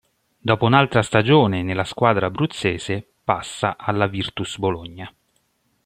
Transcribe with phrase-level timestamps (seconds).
[0.39, 5.13] Dopo un'altra stagione nella squadra abruzzese, passa alla Virtus Bologna.